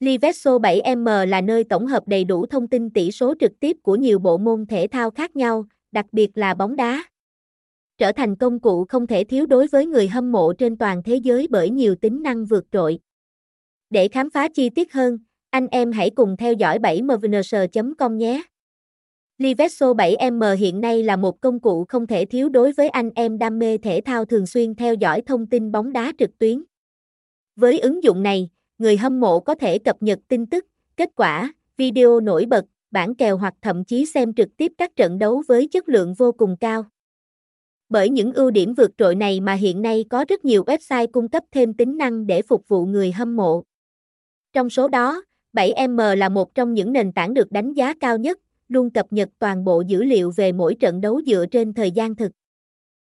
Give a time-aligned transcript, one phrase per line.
[0.00, 3.96] Liveso 7M là nơi tổng hợp đầy đủ thông tin tỷ số trực tiếp của
[3.96, 7.04] nhiều bộ môn thể thao khác nhau, đặc biệt là bóng đá.
[7.98, 11.16] Trở thành công cụ không thể thiếu đối với người hâm mộ trên toàn thế
[11.16, 12.98] giới bởi nhiều tính năng vượt trội.
[13.90, 15.18] Để khám phá chi tiết hơn,
[15.50, 18.42] anh em hãy cùng theo dõi 7mvns.com nhé.
[19.38, 23.38] Liveso 7M hiện nay là một công cụ không thể thiếu đối với anh em
[23.38, 26.62] đam mê thể thao thường xuyên theo dõi thông tin bóng đá trực tuyến.
[27.56, 28.50] Với ứng dụng này,
[28.80, 30.66] người hâm mộ có thể cập nhật tin tức,
[30.96, 35.18] kết quả, video nổi bật, bản kèo hoặc thậm chí xem trực tiếp các trận
[35.18, 36.84] đấu với chất lượng vô cùng cao.
[37.88, 41.28] Bởi những ưu điểm vượt trội này mà hiện nay có rất nhiều website cung
[41.28, 43.62] cấp thêm tính năng để phục vụ người hâm mộ.
[44.52, 45.22] Trong số đó,
[45.52, 49.28] 7M là một trong những nền tảng được đánh giá cao nhất, luôn cập nhật
[49.38, 52.32] toàn bộ dữ liệu về mỗi trận đấu dựa trên thời gian thực.